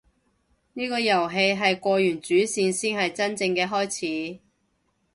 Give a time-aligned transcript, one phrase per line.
[0.73, 4.39] 呢個遊戲係過完主線先係真正嘅開始